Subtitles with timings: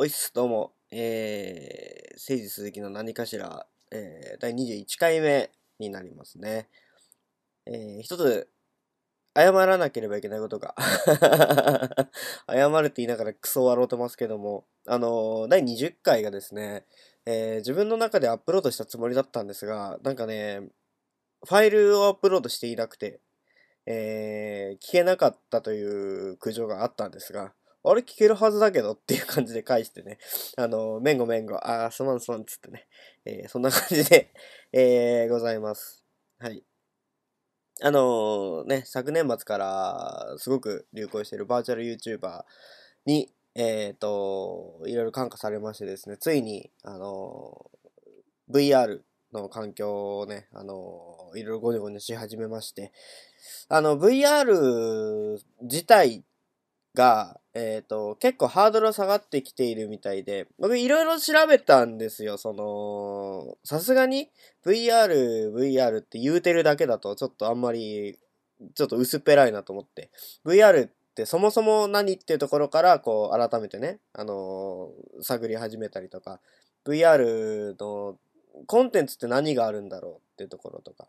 [0.00, 0.74] おいっす、どうも。
[0.92, 6.68] えー、誠治鈴木の何かしら、えー、第21回目になりますね。
[7.66, 8.48] えー、一つ、
[9.36, 10.76] 謝らなければいけないことが
[12.48, 16.86] 謝るって言いながらクソ笑うてますけども、あのー、第20回がですね、
[17.26, 20.60] えー、自分の中でアップロードしたつもりだったんですが、なんかね、
[21.44, 23.20] ファイルをアップロードしていなくて、
[23.84, 27.52] えー、聞けなかったという苦情があったんですが、
[27.90, 30.18] あれ聞けるはずだけどっていう感じで返してね、
[30.56, 32.86] あの、めんごめんご、あー、すまんすまんっつってね、
[33.24, 34.32] えー、そんな感じで
[34.72, 36.04] えー、ございます。
[36.38, 36.64] はい。
[37.80, 42.44] あのー、ね、昨年末からすごく流行しているバーチャル YouTuber
[43.06, 47.70] に、えっ、と、いろいろ感化されましてですね、ついに、あの、
[48.50, 49.00] VR
[49.32, 52.92] の環境をね、あのいろいろゴニョゴニョし始めまして、
[53.68, 56.24] あの、VR 自体
[56.98, 64.30] が、えっ、ー、と、結構ハードル下がってきているみたいで、僕いろいろ調べたんですよ、その、さすがに
[64.66, 68.18] VR、VR って言うてるだけだとちょっとあんまり、
[68.74, 70.10] ちょっと薄っぺらいなと思って、
[70.44, 76.40] VR ってそもそも何っていうところから、こう、改めてね、あのー、探り始めたりとか、
[76.84, 78.18] VR の
[78.66, 81.06] コンテンツって何があるんだろうっていうところとか。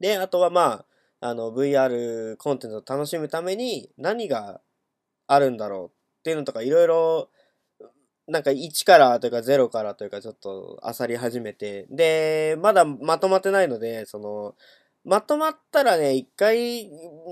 [0.00, 0.84] で、あとはまあ、
[1.20, 4.60] あの、VR コンテンツを楽しむために何が
[5.26, 7.30] あるんだろうっていうのとかいろいろ、
[8.28, 14.54] なんか1からというか0からというかちょっと漁り始めて、で、まだまとまってないので、その、
[15.04, 16.90] まとまったらね、一回、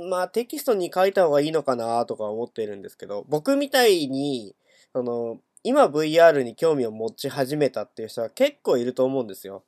[0.08, 4.54] まあテキストに書いた方がいいのかなとか思ってるんですけど、僕みたいに、
[4.92, 9.64] その、今 VR に興味を持ち始めたっていう人は結構いると思うんですよ。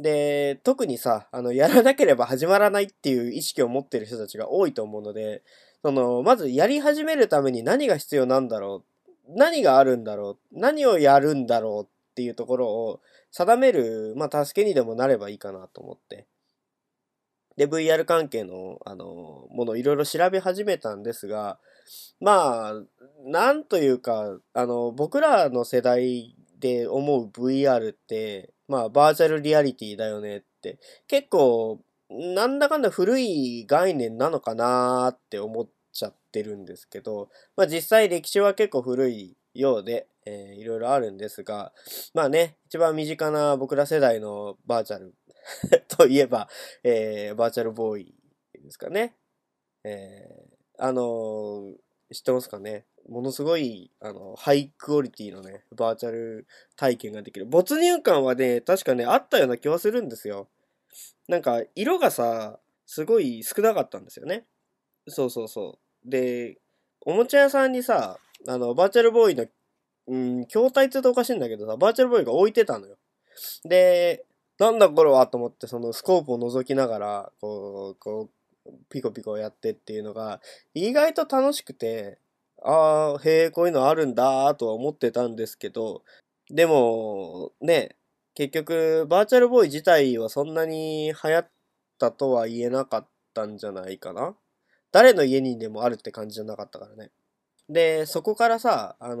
[0.00, 5.42] で、特にさ、あの、やらなければ始まらないっていう意識を持ってる人たちが多いと思うので、
[5.82, 8.92] その、まずやり始めるために何が必要なんだろう
[9.36, 13.00] 何があるんだろう何をやるんだろうっていうところを
[13.30, 16.26] 定める、まあ、助けにでもなればいいかなと思って。
[17.56, 21.58] で、VR 関係の、あの、ものをいろいろ調べ始めたんですが、
[22.20, 22.74] まあ、
[23.24, 41.72] なんというか、あの、僕らの世代で思う VR って、まあ、バーチャルリアリティだよねって、結構、なんだかんだ古い概念なのかなって思っちゃってるんですけど、まあ実際歴史は結構古いようで、えー、いろいろあるんですが、
[42.14, 45.14] まあね、一番身近な僕ら世代のバーチャル
[45.88, 46.48] といえば、
[46.82, 48.14] えー、バーチャルボーイ
[48.54, 49.16] ですかね。
[49.84, 51.74] えー、あのー、
[52.14, 52.86] 知ってますかね？
[53.08, 56.46] ものすごい、あの、ハイクオリティのね、バーチャル
[56.76, 57.46] 体験ができる。
[57.46, 60.48] 没入感はね、確かね、あったような気はするんですよ。
[61.28, 64.44] なんか、色がさ、すごい少なかったんですよね。
[65.08, 66.10] そうそうそう。
[66.10, 66.58] で、
[67.04, 69.46] おもちゃ屋さんにさ、あの、バーチャルボーイの、
[70.08, 72.96] うん、筐体って言うとおかしいんだけどさ、バーチャルボーイが置いてたのよ。
[73.64, 74.24] で、
[74.58, 78.28] なんだこれはと思って、そのスコープを覗きながら、こう、こ
[78.66, 80.40] う、ピコピコやってっていうのが、
[80.74, 82.18] 意外と楽しくて、
[82.64, 86.04] ああ、へえ、こういうのあるんだとは思ってたんですけど、
[86.48, 87.96] でも、ね、
[88.34, 91.50] 結局、バーチャルボーイ自体はそんなに流行っ
[91.98, 94.36] たとは言えなかったんじゃないかな
[94.92, 97.10] 誰の家にでもあるって感じじゃなかったからね。
[97.68, 99.14] で、そこからさ、あの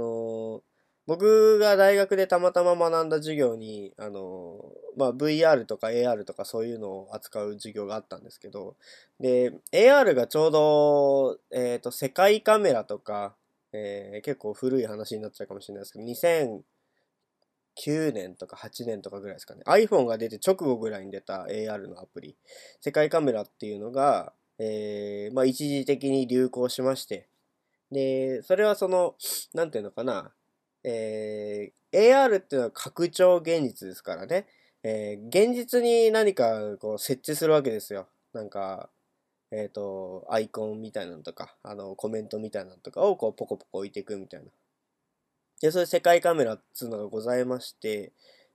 [0.60, 0.62] ー、
[1.06, 4.60] 僕が大学でたまたま学んだ授業に、あの、
[4.96, 8.76] まあ、VR とか AR とかそういうのを扱う授業があったんですけど、
[9.18, 13.34] で、AR がちょうど、えっ、ー、と、世界カメラとか、
[13.72, 16.04] えー、結構古い話になっちゃうかもしれないですけど、
[17.74, 19.62] 2009年とか8年とかぐらいですかね。
[19.66, 22.36] iPhone が出て直後ぐらいに出た AR のアプリ、
[22.80, 27.28] 世界カメラっていうのが、えー、まあ、一時的に流行しまして、
[27.90, 29.16] で、それはその、
[29.52, 30.32] なんていうのかな、
[30.84, 34.46] えー、AR っていうのは拡張現実ですからね、
[34.82, 38.08] えー、現実に何かこう設置するわけですよ。
[38.32, 38.90] なんか、
[39.52, 44.46] えっ、ー、と、アイコンみたいなのとか、あの、コメントみたいなのとかをこうポコポコ置いていくみたいな。
[45.60, 48.12] で、そういう世界カメラっていうのがございまして、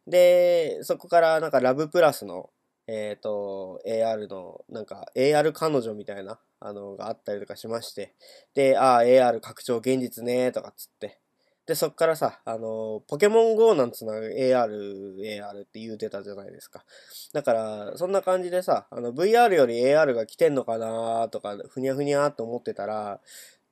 [0.07, 2.49] で、そこからなんかラブプラスの、
[2.87, 8.15] えっ、ー、と、AR の、なんか AR 彼女みたいな、あの、があったりとかしまして、
[8.55, 11.19] で、ああ、AR 拡張現実ね、とかっつって、
[11.67, 16.85] で、そっからさ、あの、ポケモン GO なんつうのは AR、AR って言うてたじゃないですか。
[17.33, 23.19] だから、そんな感じでさ、あの、VR より AR が来てんのかなとか、ふにゃふにゃと思ってたら、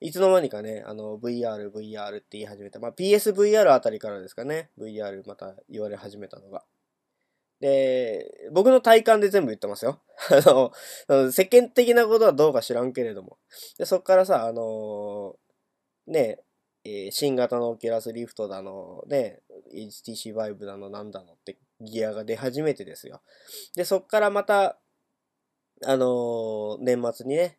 [0.02, 2.80] いつの間にかね、あの、VR、VR って言い始めた。
[2.80, 4.70] まあ、PSVR あたりからですかね。
[4.78, 6.66] VR また言われ始めたのが。
[7.62, 10.02] で、僕の体感で全部言ってますよ。
[10.30, 10.42] あ
[11.08, 13.38] の、世間的なことはどうか知らんけれども。
[13.78, 15.38] で、そっからさ、あの、
[16.08, 16.40] ね、
[16.86, 19.42] えー新型の Oculus Rift だの、ね、
[19.74, 23.22] HTC Vive だの、なんだのってギアが出始めてですよ。
[23.76, 24.78] で、そっからまた、
[25.84, 27.58] あのー年末にね、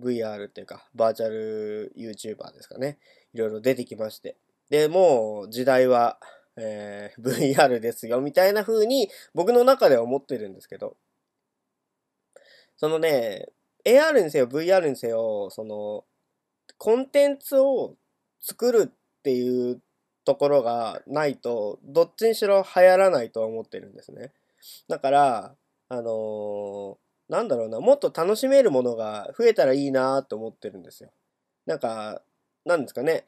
[0.00, 2.98] VR っていうか、バーチャル YouTuber ですかね。
[3.34, 4.36] いろいろ出てきまして。
[4.70, 6.18] で、もう時代は、
[6.56, 10.96] えー VR ですよ、みたいな風に僕の中では思ってるんですけど、
[12.76, 13.46] そのね、
[13.84, 16.04] AR にせよ VR にせよ、その、
[16.78, 17.96] コンテンツを
[18.44, 19.80] 作るっていう
[20.24, 24.32] ところがないと、どっちにしろ流行らないとは思ってるんですね。
[24.88, 25.54] だから、
[25.88, 31.10] あのーなんだろうな、もっと楽しめるものが増えたらいいなと思ってるんですよ。
[31.64, 32.20] なんか、
[32.66, 33.26] なんですかね。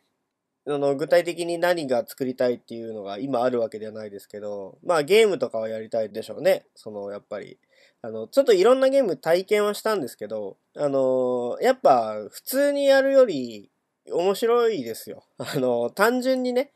[0.69, 6.67] あの具体的に何が作りたいっていうのが今あるわけではないですけど、まあゲームとかはやりたいでしょうね。
[6.75, 7.59] そのやっぱり。
[8.03, 13.71] あの、ちょっといろんなゲーム体験はしたんですけど、あのやっぱ普通にやるより
[14.11, 15.25] 面白いですよ。
[15.39, 16.73] あの単純にね、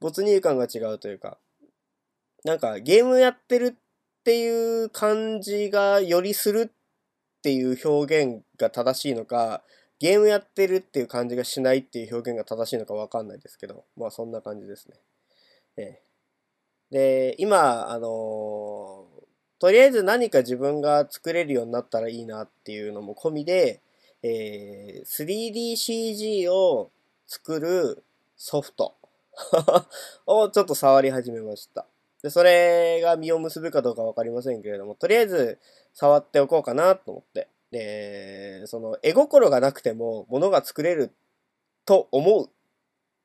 [0.00, 1.38] 没入感が違うというか、
[2.44, 9.62] なんかゲームやってるっていう感じがよりするっていう表現が正しいのか、
[9.98, 14.96] ゲームやってるっていう感じがしないっていう表現が正しいのかわかんないですけど、まあそんな感じですね。
[15.76, 16.02] ええ。
[16.90, 19.08] で、今、あの
[19.62, 23.80] とりあえず何か自分が作れるようになったらいいなっていうのも込みで、
[24.22, 26.90] えー 3DCG を
[27.26, 28.04] 作る
[28.36, 28.94] ソフト
[30.26, 31.86] をちょっと触り始めました。
[32.22, 35.58] で、それが実を結ぶかどうかわかりませんけれども、とりあえず
[35.92, 37.48] 触っておこうかなと思って。
[37.72, 41.12] で、その、絵心がなくても、ものが作れる
[41.86, 42.50] と思う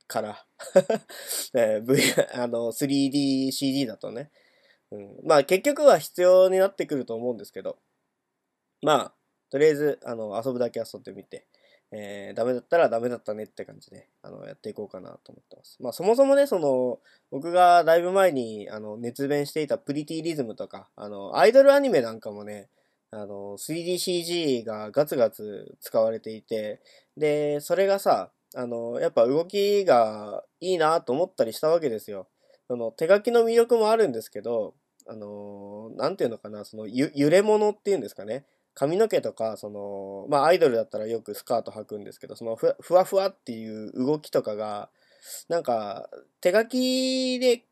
[0.08, 0.46] から、
[1.54, 2.02] えー V、
[2.34, 4.32] あの、3DCG だとね。
[4.92, 7.78] うん、まあ、結局は必要になってくると思うんですけど、
[8.82, 9.14] まあ、
[9.50, 11.46] とりあえず、あの、遊ぶだけ遊んでみて、
[11.92, 15.78] えーダメだったらダメだったねって感じで、あの、やっていこうかなと思ってます。
[15.82, 17.00] まあ、そもそもね、その、
[17.32, 22.70] 僕がだいぶ前に、あの、熱弁していたプリティリズムとか、あの、アイドルアニメなんかもね、
[23.12, 26.82] あの、3DCG がガツガツ使われていて、
[27.16, 32.28] で、それがさ、あの、やっぱ動きがいいなと思ったりしたわけですよ。
[32.68, 34.74] その、手書きの魅力もあるんですけど、
[35.08, 38.46] あの、なんていうのかな、その、ゆ揺れ物っていうんですかね。
[38.78, 44.92] 髪の毛とか、その、まあアイドルだったらよくスカート履くんですけど、そのふわふわっていう動きとかが、
[45.50, 47.64] なんか、手書きで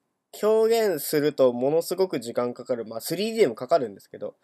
[0.41, 2.85] 表現するとものすごく時間かかる。
[2.85, 4.35] まあ 3D もかかるんですけど、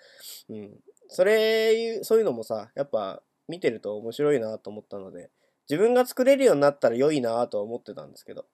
[0.50, 0.72] うん。
[1.08, 5.32] それ、そういうのもさ、やっぱ見てると面白いなと思ったので、
[5.68, 8.46] 自分が作れるようになったら良いなとは思ってたんですけど、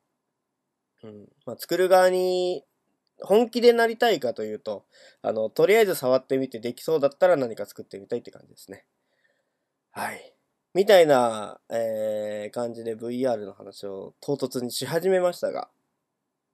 [1.04, 1.28] うん。
[1.46, 2.64] まあ作る側に
[3.22, 4.86] 本気でなりたいかというと、
[5.22, 8.86] あの、とりあえず触ってみてできそうだったら何か作ってみたいって感じですね。
[9.92, 10.34] はい。
[10.74, 15.70] みたいな、えー、感じで VR の話を唐突にし始めましたが、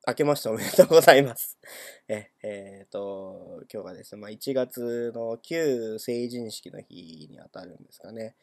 [0.07, 1.57] 明けましておめでとうございます。
[2.07, 8.35] え、えーと、今日がですね、まあ、1月の旧成人式の日にあたるんですかね。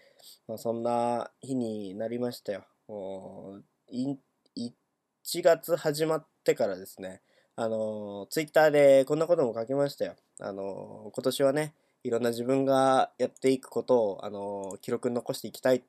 [0.47, 2.67] まあ、そんな日になりましたよ。
[2.89, 4.19] もうい
[4.57, 7.23] 1月始まってからですね、
[7.63, 10.15] あの、ツイッターでこんなことも書きましたよ。
[10.41, 15.83] あの、今年はね、いろんな自分がやっていくことを、あの、記録に残していきたい、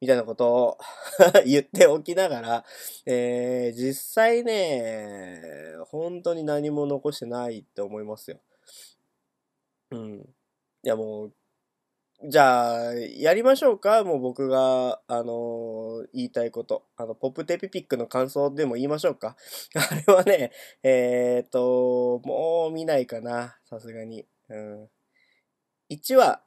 [0.00, 0.78] みたいなことを
[1.46, 2.64] 言っておきながら、
[3.06, 5.40] えー、実際ね、
[5.90, 8.40] 本当に何も残してないって思いますよ。
[9.92, 10.34] うん。
[10.82, 11.32] いやもう、
[12.24, 16.84] じゃあ、やりましょうかもう僕が、あのー言いたいこと。
[16.96, 19.36] あの、ポップテピピックの感想でも言いましょうか
[19.76, 20.50] あれはね、
[20.82, 23.58] えっ、と、もう見ないかな。
[23.64, 24.26] さすがに。
[24.48, 24.90] うん。
[25.90, 26.42] 1話、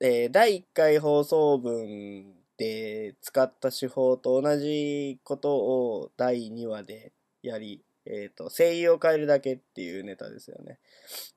[0.00, 7.12] えー第1回放送分で使った手法と同じことを第2話で
[7.42, 10.78] やり、えっ、と、声優を変えるだけっていうネタですよね。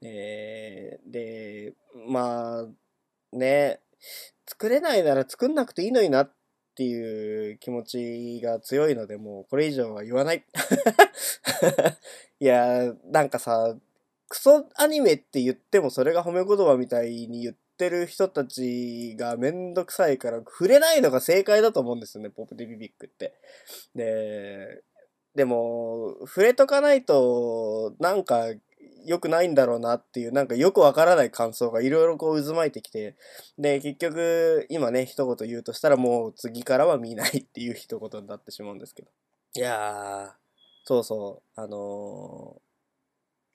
[0.04, 1.74] えーで、
[2.08, 2.68] まあ、
[3.34, 3.80] ね、
[4.48, 6.34] 作れないなら作んなくていいのになっ
[6.76, 10.44] ていう気持ちが強いので、もうこれ以上は言わない。
[12.40, 13.76] いや、なんかさ、
[14.28, 23.34] クソアニメって言ってもそれが褒め言葉みたいに言ってる人たちがめんどくさいから触れないのが正解だと思うんですよね、ポップテビビックって。
[23.96, 24.84] で、
[25.36, 28.48] でも、触れとかないと、なんか
[29.06, 33.16] 良くないんだろうなっていう、なんかよくわからない感想がいろいろこう渦巻いてきて、
[33.58, 39.10] で、結局、今ね、一言言うとしたらもう次からは見ないっていう一言になってしまうんですけど。
[39.56, 40.32] いやー、
[40.86, 42.64] そうそう、あのー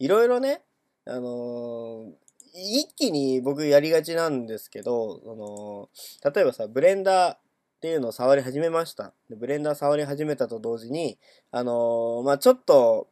[0.01, 0.63] いろいろね、
[1.07, 2.13] あのー
[2.55, 5.89] 一気に僕やりがちなんですけど、その、
[6.35, 7.39] 例えばさ、ブレンダーっ
[7.81, 9.13] ていうのを触り始めました。
[9.29, 11.19] でブレンダー触り始めたと同時に、
[11.53, 13.09] あのー、まあ、ちょっと、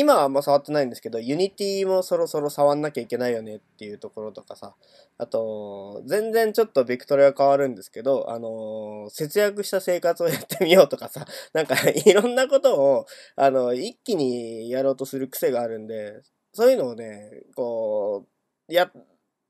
[0.00, 4.74] 今はあんま触ってないんですけど、 Unity もそろそろ触んなきゃいけないよねっていうところとかさ、
[5.18, 16.22] あと、全然ちょっとベクトルが変わるんですけど、あの、節約した生活をやってみようとかさ、 なんかいろんなことを、あの、一気にやろうとする癖があるんで、
[16.54, 18.24] そういうのをね、こ
[18.68, 18.90] う、や、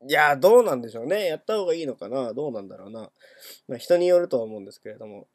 [0.05, 1.27] いや、どうなんでしょうね。
[1.27, 3.09] やった方がいいのかなどうなんだろうな。
[3.69, 5.27] まあ、人によるとは思うんですけれども。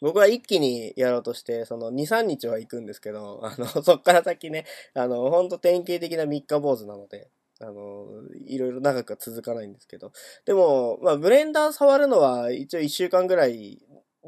[0.00, 8.06] 僕は一気にやろうとして、その2、3日は行くんですけど、あの、 そっから先ね、あの、ほんと典型的な三日坊主なので、あの、
[8.46, 10.12] いろいろ長くは続かないんですけど。
[10.44, 13.80] でも、まあ、ブレンダー触るのは一応1週間ぐらい、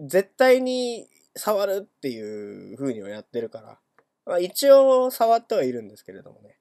[0.06, 3.78] 絶対に触るっていう風にはやってるから、
[4.25, 6.58] まあ、一応触ってはいるんですけれどもね。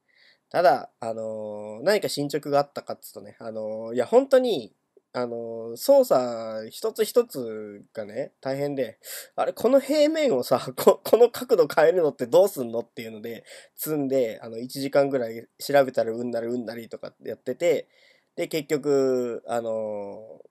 [0.50, 4.74] ただ、あの、何か進捗があったかっつうとね、あの、いや、本当に、
[5.18, 9.00] あの、操作一つ一つがね、大変で、
[9.38, 13.46] あれ、この平面をさ、 ここの角度変えるのってどうすんのっていうので、
[13.78, 17.88] 積んで、あの、1時間ぐらい調べたらうんなりうんなりとかやってて、
[18.36, 20.42] で、結局、あの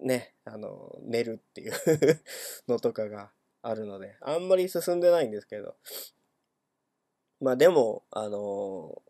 [0.00, 1.72] ね、あの寝るっていう
[2.68, 3.30] のとかが
[3.62, 5.76] あるので、あんまり進んでないんですけど、
[7.40, 9.00] まあでも、あの、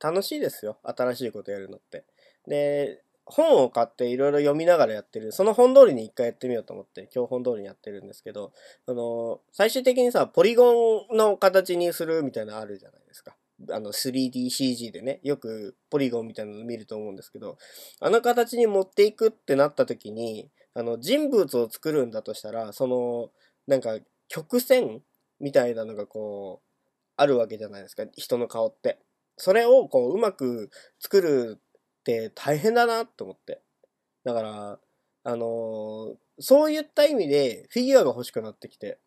[0.00, 0.78] 楽しいですよ。
[0.82, 2.04] 新しいことやるのって。
[2.48, 5.32] で、本を買っていろいろ読みながらやってる。
[5.32, 8.52] その本通りに一回やってみようと思って、今日本通りにやってるんですけど、
[8.86, 13.36] あの、最終的にさ、ポリゴンの形にするみたいなのあるじゃないですか。
[13.70, 17.58] あの 3DCG でね、よくポリゴンみたいなの見ると思うんですけど、
[18.00, 23.30] あの形に持っていくってなった時に、あの人物を作るんだとしたら、その、
[23.66, 25.02] なんか曲線
[25.40, 26.70] みたいなのがこう、
[27.16, 28.98] あるわけじゃないですか、人の顔って。
[29.36, 31.60] それをこう、うまく作る
[32.00, 33.60] って大変だなと思って。
[34.24, 34.78] だから、
[35.24, 38.98] あのー、そういった意味でフィギュアが欲しくなってきて。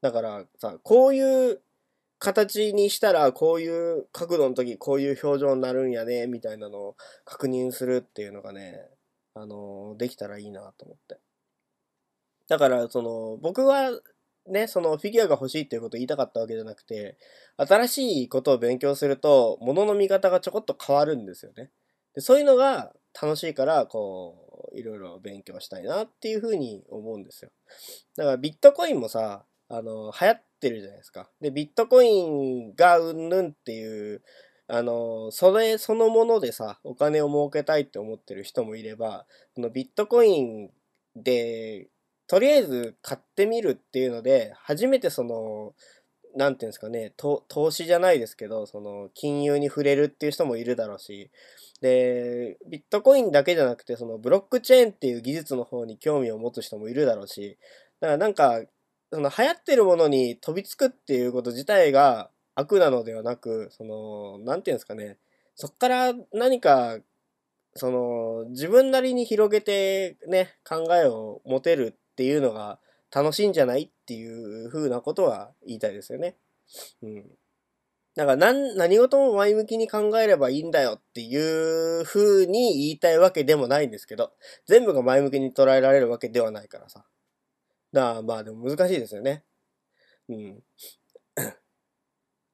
[0.00, 1.60] だからさ、こういう
[2.18, 8.88] 形にしたら、こういう角度の時、こういう表情になるんやね、みたいなのを確認するっていうのがね、
[9.34, 11.18] あのー、できたらいいなと思って。
[12.48, 13.90] だから、その、僕は
[14.46, 17.16] ね、そのフィギュアが欲しいっていうことを言いたかったわけじゃなくて、
[17.56, 21.70] 新しいことを勉強すると、物の見方がちょこっと変わるんですよね。
[22.14, 27.50] でそういうのが楽しいから、こう、いろいろ勉強したいなっていうふうに思うんですよ。
[28.16, 31.30] だからビットコインもさ、あの、流行ってるじゃないですか。
[31.40, 34.22] で、ビットコインがうんぬんっていう、
[34.68, 40.70] あの、それそのものでさ、お金を儲けたいって思ってる人もいれば、このビットコイン
[41.16, 41.88] で
[42.32, 45.74] とりあえず買ってみるっていうので、初めてその、
[46.36, 51.30] なんていうんですかね、投資じゃないですけど、その、金融に触れるっていう人もいるだろうし、
[51.80, 57.58] で、ビットコインだけじゃなくて、その、ブロックチェーンっていう技術の方に興味を持つ人もいるだろうし、
[58.00, 58.62] だからなんか、
[59.12, 65.18] その、流行ってるものに飛びつくっていうこと自体が悪なのではなく、その、なんていうんですかね、
[65.54, 66.98] そっから何か
[67.74, 72.78] その、自分なりに広げてね、考えを持てるっていうのが
[73.14, 73.82] 楽しいんじゃない？
[73.82, 76.36] っていう風なことは言いたいですよね。
[77.02, 77.24] うん。
[78.14, 84.32] だから何、何事も前向きに考えればいいんだよっていう風に言いたいわけでもないんですけど、
[84.66, 87.04] 全部が前向きに捉えられるわけではないからさ。
[87.92, 89.44] だからまあでも難しいですよね。
[90.28, 90.36] うん。
[90.36, 90.62] い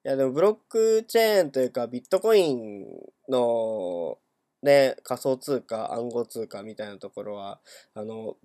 [0.05, 2.87] やでもブロックチェーンというかビットコイン
[3.29, 4.19] の
[4.63, 7.61] ね、仮想通貨、暗号通貨みたいなところは、
[7.95, 8.37] あの、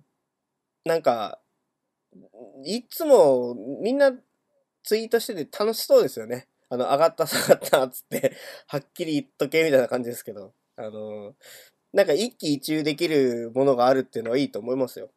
[0.84, 1.40] なんか、
[2.64, 4.12] いつもみんな
[4.82, 6.46] ツイートしてて楽しそうですよね。
[6.68, 8.34] あの、上がった下がったっつって、
[8.66, 11.34] はっきり言っとけみたいな感じですけど、あの、
[11.92, 15.10] なんか一喜一憂できるものがあるっていうのはいいと思いますよ。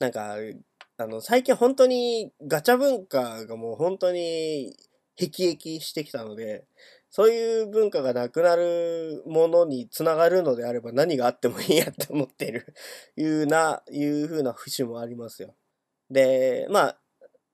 [0.00, 0.36] なんか、
[0.96, 4.74] あの、最近本当にガチャ文化がもう本当に
[5.16, 6.64] 辟易してきたので、
[7.10, 12.74] そういう文化がなくなるものにつながるのであれば何があってもいいやって思っている
[13.16, 15.54] いうな、いうふうな節もありますよ。
[16.10, 16.96] で、まあ、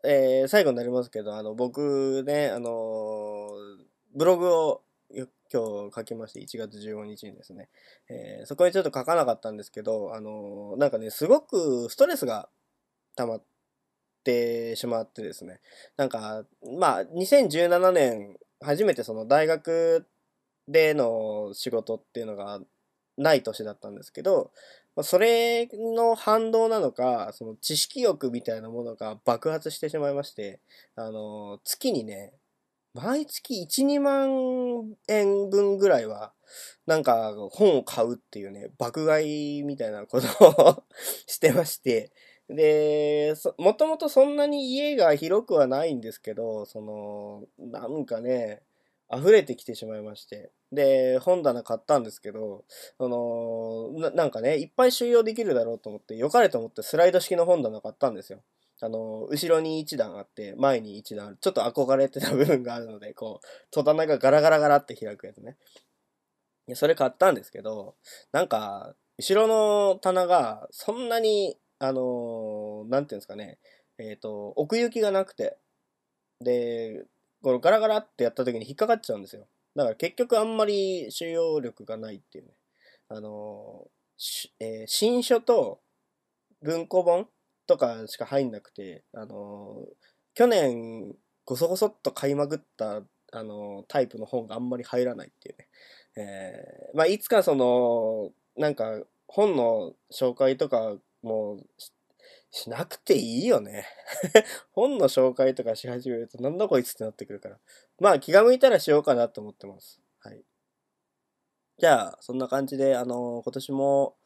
[0.05, 3.53] えー、最後になりますけど、あの、僕ね、あのー、
[4.15, 4.83] ブログを
[5.53, 7.69] 今日書きまして、1月15日にですね、
[8.09, 12.49] えー、そこにちょっと書かなかったんですけど、あのー、なんかね、すごくストレスが
[13.17, 13.43] 溜まっ
[14.23, 15.61] てしまってですね、
[15.97, 16.45] なんか、
[16.79, 20.07] まあ、2017年初めてその大学
[20.69, 22.61] での仕事っていうのが
[23.17, 24.51] ない年だったんですけど、
[25.03, 30.61] それの反動なのか、その知識欲みたいなものが爆発してしまいまして、
[30.95, 32.33] あの、月にね、
[32.95, 36.33] 毎月1、2万円分ぐらいは、
[36.87, 40.83] なんか本を買うっていうね、爆買いみたいなことを
[41.27, 42.11] してまして、
[42.49, 48.63] で、もともとそんなに家が広くはないんですけど、その、なんかね、
[49.13, 50.51] 溢れてきてしまいまして。
[50.73, 52.65] で、本棚買ったんですけど、
[52.99, 58.43] そのな、んかね、いっぱい収容できるだろうと思って、良かれと思ってスライド式の本棚買ったんですよ。
[58.81, 61.39] あの、後ろに一段あって、前に一段ある。
[61.41, 65.57] ちょっと憧れてた部分があるので、こう、戸棚がガラガラガラって開くやつね。
[66.69, 67.95] いや、それ買ったんですけど、
[68.33, 73.59] なんか、後ろの棚がそんなにあのー、なんていうんですかね、
[73.99, 75.59] えっ、ー、と、奥行きがなくて、
[76.41, 77.05] で、
[77.43, 79.47] このガラガラってやった時に引っかかっちゃうんですよ。
[79.75, 82.51] だから結局あんまり収容力がないっていうね。
[83.09, 85.81] あのー、えー、新書と
[86.63, 87.29] 文庫本
[87.67, 89.95] とかしか入んなくて、あのー、
[90.35, 91.15] 去年
[91.45, 93.03] ごそごそっと買いまくった、
[93.33, 95.69] あのタイプの本があんまり入らないっていうね。
[96.17, 101.67] えまあ、いつかその、なんか本の紹介とかもう、
[102.53, 103.85] しなくていいよね。
[104.73, 107.59] 本の紹介とかし始めると、なんだこいつってなってくるから。
[107.99, 110.01] まあ、気が向いたらしようかなと思ってます。
[110.21, 110.43] はい。
[111.79, 114.17] じゃあ、そんな感じで、あのー、今年も、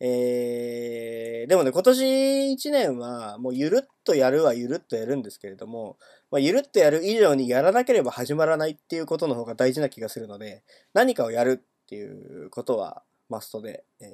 [0.00, 2.04] えー、でもね、今年
[2.52, 5.98] 1年は、もうゆるっとやるはゆるっとやるんですけれども、
[6.30, 10.62] まあ、ゆるっとやる以上にやらなければ始まらないっていうことの方が大事な気がするので、
[10.92, 14.06] 何かをやるっていうことはマストで、え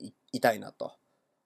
[0.00, 0.92] ー、いいたいなと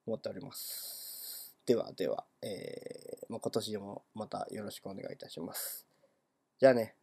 [0.05, 1.55] 思っております。
[1.65, 5.87] ではでは、えー、まあ、今年もまたよろしくお願いいたします。
[6.59, 7.00] じゃあね。